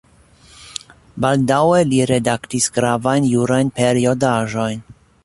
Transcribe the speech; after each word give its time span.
Baldaŭe 1.25 1.83
li 1.91 1.99
redaktis 2.13 2.71
gravajn 2.79 3.29
jurajn 3.35 3.71
periodaĵojn. 3.81 4.87